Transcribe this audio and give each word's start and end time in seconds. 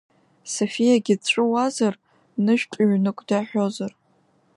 Софиагьы 0.53 1.15
дҵәыуазар, 1.21 1.93
нышәтә 2.43 2.79
ҩнык 2.89 3.19
даҳәозар! 3.27 3.93